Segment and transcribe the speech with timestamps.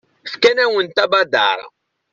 [0.31, 1.59] Fkan-awent abadaṛ.